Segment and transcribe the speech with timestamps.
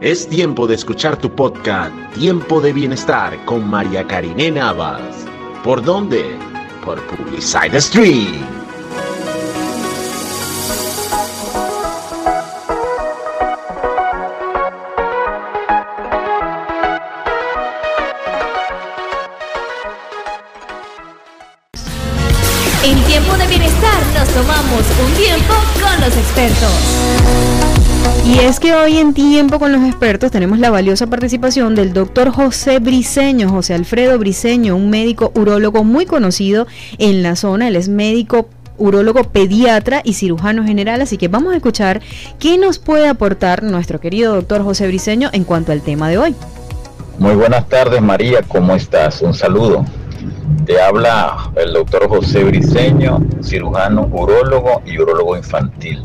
[0.00, 5.26] Es tiempo de escuchar tu podcast Tiempo de Bienestar con María Karine Navas.
[5.64, 6.38] ¿Por dónde?
[6.84, 8.46] Por Publicide Stream.
[22.84, 27.77] En tiempo de bienestar nos tomamos un tiempo con los expertos.
[28.24, 32.30] Y es que hoy en tiempo con los expertos tenemos la valiosa participación del doctor
[32.30, 36.66] José Briseño, José Alfredo Briseño, un médico urólogo muy conocido
[36.98, 37.68] en la zona.
[37.68, 42.00] Él es médico urólogo pediatra y cirujano general, así que vamos a escuchar
[42.38, 46.34] qué nos puede aportar nuestro querido doctor José Briseño en cuanto al tema de hoy.
[47.18, 49.22] Muy buenas tardes María, ¿cómo estás?
[49.22, 49.84] Un saludo.
[50.66, 56.02] Te habla el doctor José Briseño, cirujano urólogo y urólogo infantil.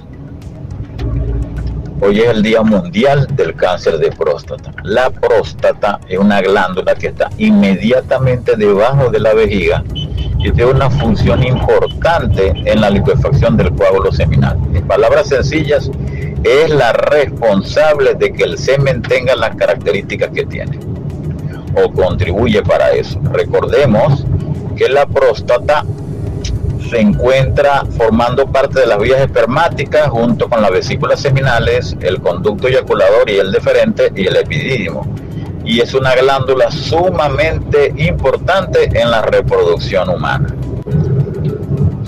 [2.06, 4.74] Hoy es el Día Mundial del Cáncer de Próstata.
[4.84, 10.90] La próstata es una glándula que está inmediatamente debajo de la vejiga y tiene una
[10.90, 14.60] función importante en la liquefacción del coágulo seminal.
[14.74, 15.90] En palabras sencillas,
[16.44, 20.78] es la responsable de que el semen tenga las características que tiene
[21.82, 23.18] o contribuye para eso.
[23.32, 24.26] Recordemos
[24.76, 25.86] que la próstata
[26.94, 32.68] se encuentra formando parte de las vías espermáticas junto con las vesículas seminales, el conducto
[32.68, 35.04] eyaculador y el deferente y el epidídimo.
[35.66, 40.54] Y es una glándula sumamente importante en la reproducción humana.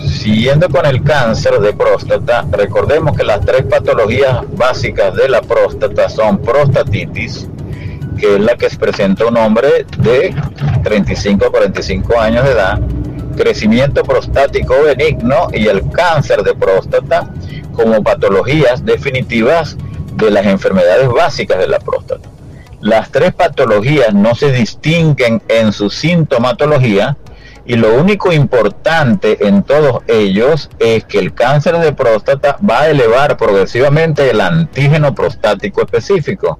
[0.08, 6.10] Siguiendo con el cáncer de próstata, recordemos que las tres patologías básicas de la próstata
[6.10, 7.48] son prostatitis,
[8.20, 10.36] que es la que presenta un hombre de
[10.84, 12.80] 35 a 45 años de edad,
[13.36, 17.32] crecimiento prostático benigno y el cáncer de próstata
[17.74, 19.78] como patologías definitivas
[20.16, 22.30] de las enfermedades básicas de la próstata.
[22.82, 27.18] Las tres patologías no se distinguen en su sintomatología
[27.66, 32.90] y lo único importante en todos ellos es que el cáncer de próstata va a
[32.90, 36.60] elevar progresivamente el antígeno prostático específico.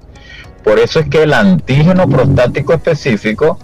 [0.64, 3.56] Por eso es que el antígeno prostático específico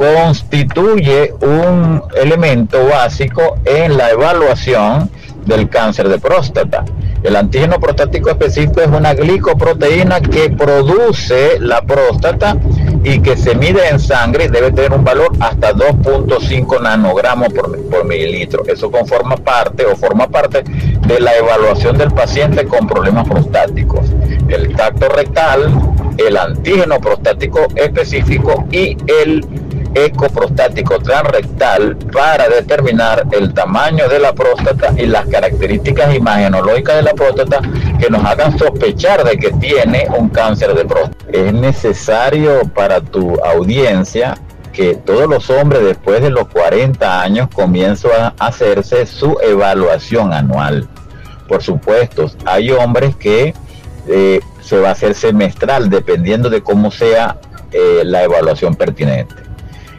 [0.00, 5.10] constituye un elemento básico en la evaluación
[5.44, 6.86] del cáncer de próstata.
[7.22, 12.56] El antígeno prostático específico es una glicoproteína que produce la próstata
[13.04, 17.78] y que se mide en sangre y debe tener un valor hasta 2.5 nanogramos por,
[17.90, 18.64] por, mililitro.
[18.66, 24.06] Eso conforma parte o forma parte de la evaluación del paciente con problemas prostáticos.
[24.48, 25.70] El tacto rectal,
[26.16, 29.44] el antígeno prostático específico y el
[29.94, 37.12] ecoprostático transrectal para determinar el tamaño de la próstata y las características imagenológicas de la
[37.12, 37.60] próstata
[37.98, 41.16] que nos hagan sospechar de que tiene un cáncer de próstata.
[41.32, 44.36] Es necesario para tu audiencia
[44.72, 50.88] que todos los hombres después de los 40 años comiencen a hacerse su evaluación anual.
[51.48, 53.54] Por supuesto, hay hombres que
[54.06, 57.38] eh, se va a hacer semestral dependiendo de cómo sea
[57.72, 59.34] eh, la evaluación pertinente.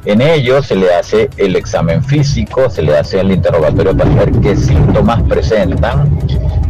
[0.06, 4.32] En ello se le hace el examen físico, se le hace el interrogatorio para ver
[4.42, 6.20] qué síntomas presentan,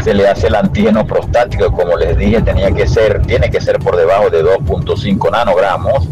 [0.04, 3.80] se le hace el antígeno prostático, como les dije, tenía que ser, tiene que ser
[3.80, 6.10] por debajo de 2.5 nanogramos.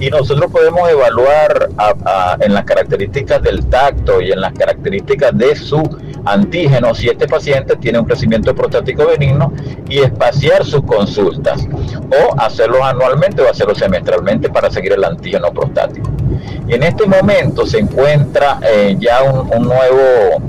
[0.00, 1.68] Y nosotros podemos evaluar
[2.40, 5.82] en las características del tacto y en las características de su
[6.24, 9.52] antígeno si este paciente tiene un crecimiento prostático benigno
[9.88, 11.66] y espaciar sus consultas
[12.10, 16.10] o hacerlo anualmente o hacerlo semestralmente para seguir el antígeno prostático.
[16.66, 20.42] Y en este momento se encuentra eh, ya un, un nuevo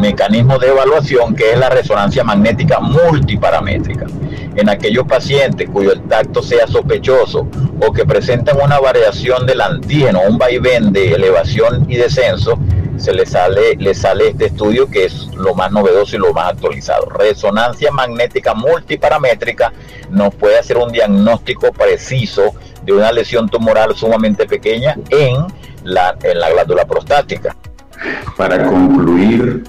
[0.00, 4.06] mecanismo de evaluación que es la resonancia magnética multiparamétrica.
[4.56, 7.48] En aquellos pacientes cuyo tacto sea sospechoso
[7.80, 12.58] o que presentan una variación del antígeno, un vaivén de elevación y descenso,
[12.96, 16.52] se le sale, le sale este estudio que es lo más novedoso y lo más
[16.52, 17.06] actualizado.
[17.06, 19.72] Resonancia magnética multiparamétrica
[20.10, 22.54] nos puede hacer un diagnóstico preciso
[22.84, 25.46] de una lesión tumoral sumamente pequeña en
[25.82, 27.56] la, en la glándula prostática.
[28.36, 29.64] Para concluir,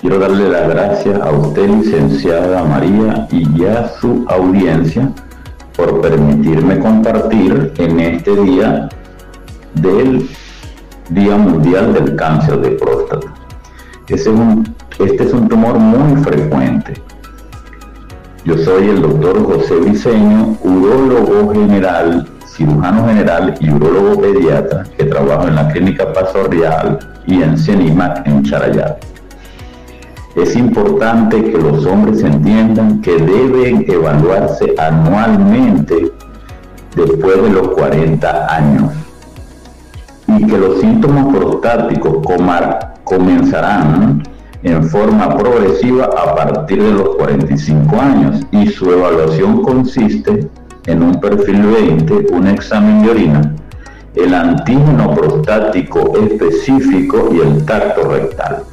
[0.00, 5.10] quiero darle las gracias a usted, licenciada María, y a su audiencia
[5.76, 8.88] por permitirme compartir en este día
[9.74, 10.28] del
[11.10, 13.28] Día Mundial del Cáncer de Próstata.
[14.08, 16.94] este es un tumor muy frecuente.
[18.44, 25.48] Yo soy el doctor José Briceño, urólogo general, cirujano general y urólogo pediatra que trabajo
[25.48, 28.96] en la Clínica Paso Real y en CENIMAC en Charayal.
[30.36, 36.12] Es importante que los hombres entiendan que deben evaluarse anualmente
[36.94, 38.92] después de los 40 años
[40.28, 42.18] y que los síntomas prostáticos
[43.04, 44.24] comenzarán
[44.62, 50.46] en forma progresiva a partir de los 45 años y su evaluación consiste
[50.84, 53.54] en un perfil 20, un examen de orina,
[54.14, 58.64] el antígeno prostático específico y el tacto rectal.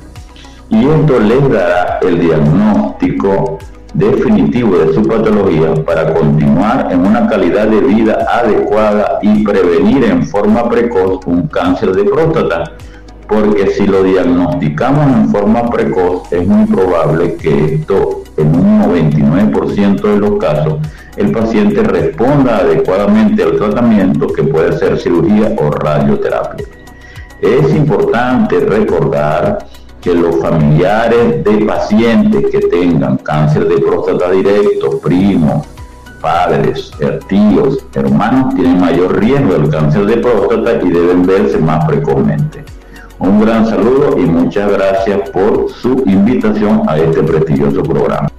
[0.74, 3.60] Y esto les dará el diagnóstico
[3.94, 10.26] definitivo de su patología para continuar en una calidad de vida adecuada y prevenir en
[10.26, 12.64] forma precoz un cáncer de próstata.
[13.28, 20.02] Porque si lo diagnosticamos en forma precoz, es muy probable que esto, en un 99%
[20.02, 20.80] de los casos,
[21.18, 26.66] el paciente responda adecuadamente al tratamiento que puede ser cirugía o radioterapia.
[27.40, 29.60] Es importante recordar
[30.04, 35.66] que los familiares de pacientes que tengan cáncer de próstata directo, primos,
[36.20, 36.92] padres,
[37.30, 42.66] tíos, hermanos, tienen mayor riesgo del cáncer de próstata y deben verse más precozmente.
[43.20, 48.33] Un gran saludo y muchas gracias por su invitación a este prestigioso programa.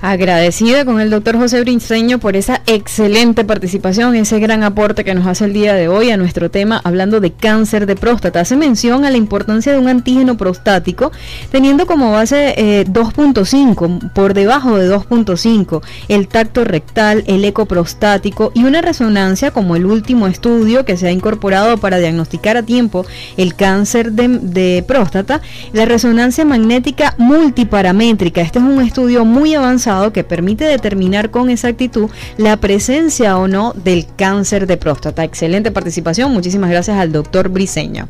[0.00, 5.26] Agradecida con el doctor José Brinceño por esa excelente participación, ese gran aporte que nos
[5.26, 8.38] hace el día de hoy a nuestro tema hablando de cáncer de próstata.
[8.38, 11.10] Hace mención a la importancia de un antígeno prostático
[11.50, 12.54] teniendo como base
[12.86, 19.50] 2.5, eh, por debajo de 2.5, el tacto rectal, el eco prostático y una resonancia
[19.50, 23.04] como el último estudio que se ha incorporado para diagnosticar a tiempo
[23.36, 25.40] el cáncer de, de próstata,
[25.72, 28.42] la resonancia magnética multiparamétrica.
[28.42, 33.72] Este es un estudio muy avanzado que permite determinar con exactitud la presencia o no
[33.72, 35.24] del cáncer de próstata.
[35.24, 38.06] Excelente participación, muchísimas gracias al doctor Briseño.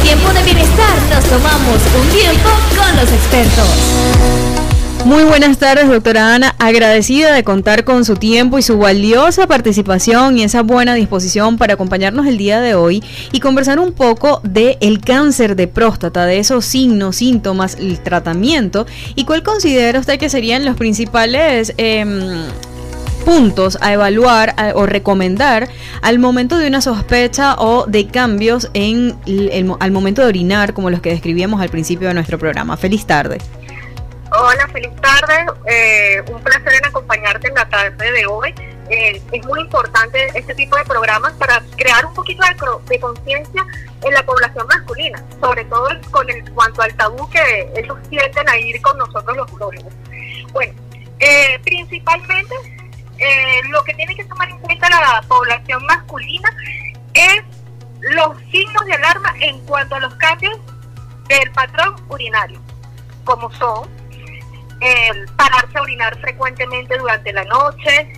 [0.00, 4.57] Tiempo de bienestar, nos tomamos un tiempo con los expertos.
[5.04, 6.54] Muy buenas tardes, doctora Ana.
[6.58, 11.74] Agradecida de contar con su tiempo y su valiosa participación y esa buena disposición para
[11.74, 13.02] acompañarnos el día de hoy
[13.32, 18.86] y conversar un poco del el cáncer de próstata, de esos signos, síntomas, el tratamiento
[19.14, 22.42] y cuál considera usted que serían los principales em,
[23.24, 25.68] puntos a evaluar o recomendar
[26.02, 29.16] al momento de una sospecha o de cambios en
[29.80, 32.76] al momento de orinar, como los que describíamos al principio de nuestro programa.
[32.76, 33.38] Feliz tarde.
[34.40, 35.46] Hola, feliz tarde.
[35.66, 38.54] Eh, un placer en acompañarte en la tarde de hoy.
[38.88, 43.66] Eh, es muy importante este tipo de programas para crear un poquito de, conciencia
[44.00, 48.56] en la población masculina, sobre todo con el cuanto al tabú que ellos tienden a
[48.56, 49.92] ir con nosotros los urólogos.
[50.52, 50.72] Bueno,
[51.18, 52.54] eh, principalmente
[53.70, 56.48] lo que tiene que tomar en cuenta la población masculina
[57.12, 57.42] es
[58.14, 60.56] los signos de alarma en cuanto a los cambios
[61.26, 62.60] del patrón urinario,
[63.24, 63.98] como son
[64.80, 68.12] eh, pararse a orinar frecuentemente durante la noche,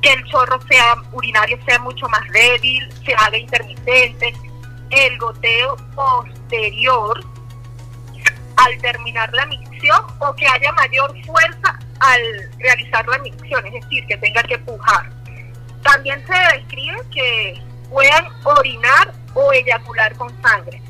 [0.00, 4.34] que el chorro sea urinario sea mucho más débil, se haga intermitente,
[4.90, 7.24] el goteo posterior
[8.56, 12.20] al terminar la micción o que haya mayor fuerza al
[12.58, 15.10] realizar la micción, es decir, que tenga que pujar.
[15.82, 20.80] También se describe que puedan orinar o eyacular con sangre,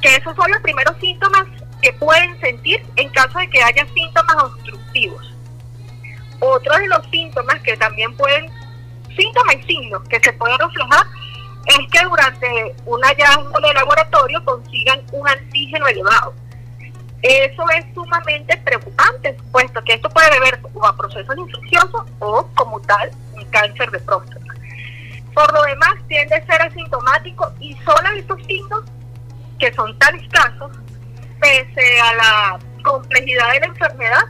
[0.00, 1.46] que esos son los primeros síntomas
[1.80, 5.34] que pueden sentir en caso de que haya síntomas obstructivos.
[6.40, 8.50] Otro de los síntomas que también pueden,
[9.16, 11.06] síntomas y signos que se pueden reflejar,
[11.66, 16.34] es que durante un hallazgo de laboratorio consigan un antígeno elevado.
[17.22, 22.80] Eso es sumamente preocupante, puesto que esto puede deberse o a procesos infecciosos o, como
[22.80, 24.40] tal, un cáncer de próstata.
[25.34, 28.84] Por lo demás, tiende a ser asintomático y solo estos signos,
[29.58, 30.72] que son tan escasos,
[31.40, 34.22] pese a la complejidad de la enfermedad,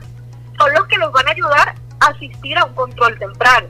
[0.57, 3.67] son los que nos van a ayudar a asistir a un control temprano.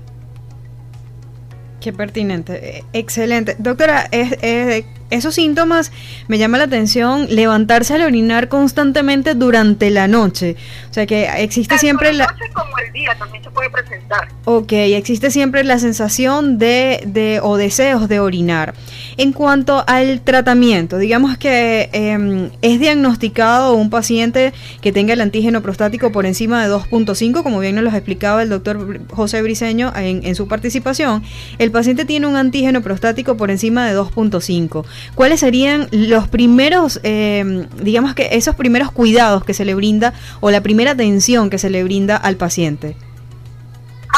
[1.80, 3.56] Qué pertinente, eh, excelente.
[3.58, 5.92] Doctora, es, esos síntomas
[6.28, 10.56] me llama la atención levantarse al orinar constantemente durante la noche.
[10.90, 12.26] O sea que existe siempre la...
[12.26, 14.30] Noche como el día también se puede presentar.
[14.46, 18.74] Ok, existe siempre la sensación de, de o deseos de orinar.
[19.18, 25.62] En cuanto al tratamiento, digamos que em, es diagnosticado un paciente que tenga el antígeno
[25.62, 30.26] prostático por encima de 2.5, como bien nos lo explicaba el doctor José Briceño en,
[30.26, 31.24] en su participación.
[31.58, 34.86] El paciente tiene un antígeno prostático por encima de 2.5.
[35.16, 40.52] ¿cuáles serían los primeros, eh, digamos que esos primeros cuidados que se le brinda o
[40.52, 42.96] la primera atención que se le brinda al paciente?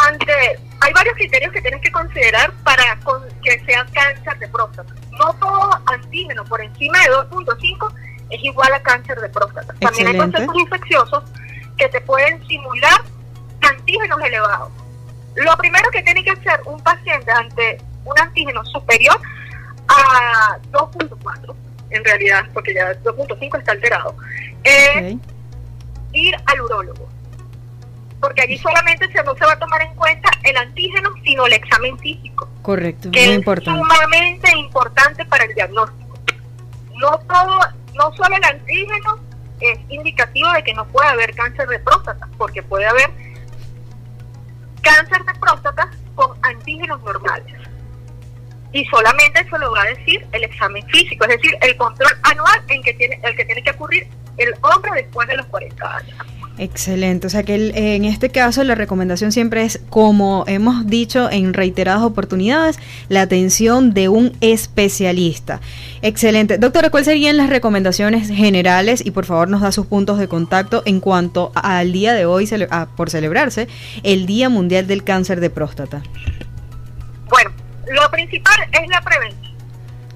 [0.08, 0.34] Ante,
[0.80, 2.84] hay varios criterios que tienes que considerar para
[3.44, 4.94] que sea cáncer de próstata.
[5.12, 7.94] No todo antígeno por encima de 2.5
[8.30, 9.74] es igual a cáncer de próstata.
[9.80, 11.24] También hay procesos infecciosos
[11.78, 13.02] que te pueden simular
[13.62, 14.72] antígenos elevados.
[15.36, 19.20] Lo primero que tiene que hacer un paciente ante un antígeno superior
[19.94, 21.56] a 2.4,
[21.92, 24.16] en realidad, porque ya 2.5 está alterado,
[24.64, 25.16] es
[26.14, 27.10] ir al urólogo.
[28.20, 31.54] Porque allí solamente se, no se va a tomar en cuenta el antígeno, sino el
[31.54, 33.80] examen físico, Correcto, que muy es importante.
[33.82, 36.18] sumamente importante para el diagnóstico.
[36.96, 37.60] No todo,
[37.96, 39.20] no solo el antígeno
[39.60, 43.12] es indicativo de que no puede haber cáncer de próstata, porque puede haber
[44.82, 47.54] cáncer de próstata con antígenos normales.
[48.74, 52.60] Y solamente eso lo va a decir el examen físico, es decir, el control anual
[52.70, 56.18] en que tiene, el que tiene que ocurrir el hombre después de los 40 años.
[56.60, 61.30] Excelente, o sea que el- en este caso la recomendación siempre es, como hemos dicho
[61.32, 62.77] en reiteradas oportunidades,
[63.10, 65.62] la atención de un especialista.
[66.03, 66.60] Excelente.
[66.60, 69.03] Doctora, ¿cuáles serían las recomendaciones generales?
[69.03, 72.46] Y por favor nos da sus puntos de contacto en cuanto al día de hoy,
[72.46, 73.68] cele- a- por celebrarse,
[74.03, 76.03] el Día Mundial del Cáncer de Próstata.
[77.88, 79.54] Lo principal es la prevención.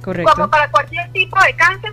[0.02, 0.32] Correcto.
[0.34, 1.92] Como para cualquier tipo de cáncer,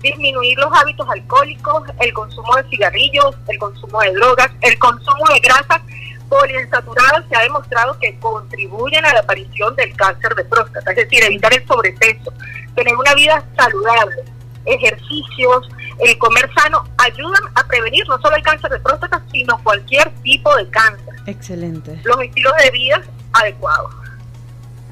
[0.00, 5.40] disminuir los hábitos alcohólicos, el consumo de cigarrillos, el consumo de drogas, el consumo de
[5.40, 5.80] grasas
[6.28, 11.22] poliinsaturadas se ha demostrado que contribuyen a la aparición del cáncer de próstata, es decir,
[11.24, 12.32] evitar el sobrepeso,
[12.74, 14.16] tener una vida saludable,
[14.64, 20.10] ejercicios, el comer sano, ayudan a prevenir no solo el cáncer de próstata, sino cualquier
[20.22, 21.14] tipo de cáncer.
[21.26, 22.00] Excelente.
[22.04, 23.02] Los estilos de vida
[23.34, 23.94] adecuados.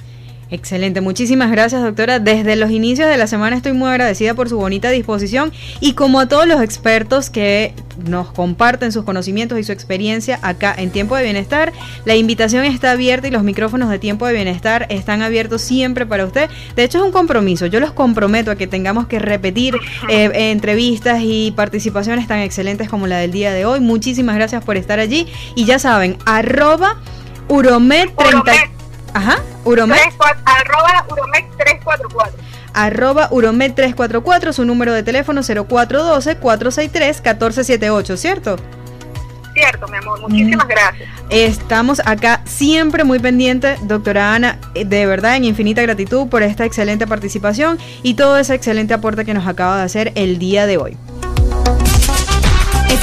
[0.48, 2.20] Excelente, muchísimas gracias doctora.
[2.20, 6.20] Desde los inicios de la semana estoy muy agradecida por su bonita disposición y como
[6.20, 7.74] a todos los expertos que
[8.06, 11.72] nos comparten sus conocimientos y su experiencia acá en Tiempo de Bienestar,
[12.04, 16.24] la invitación está abierta y los micrófonos de Tiempo de Bienestar están abiertos siempre para
[16.24, 16.48] usted.
[16.76, 19.74] De hecho es un compromiso, yo los comprometo a que tengamos que repetir
[20.08, 23.80] eh, entrevistas y participaciones tan excelentes como la del día de hoy.
[23.80, 25.26] Muchísimas gracias por estar allí
[25.56, 27.00] y ya saben, arroba
[27.48, 28.75] Uromed 30...
[29.16, 29.32] Uromed.
[29.32, 29.96] Ajá, Uromed.
[29.96, 32.30] 34 arroba uromet344.
[32.74, 38.56] arroba Uromed 344, su número de teléfono 0412-463-1478, ¿cierto?
[39.54, 40.20] Cierto, mi amor.
[40.20, 40.68] Muchísimas Mm.
[40.68, 41.08] gracias.
[41.30, 46.66] Estamos acá siempre muy pendientes, doctora Ana, eh, de verdad en infinita gratitud por esta
[46.66, 50.76] excelente participación y todo ese excelente aporte que nos acaba de hacer el día de
[50.76, 50.98] hoy.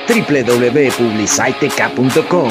[0.08, 2.50] www.publicitec.com,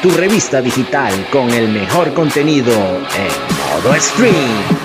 [0.00, 3.28] tu revista digital con el mejor contenido en
[3.58, 4.83] modo stream.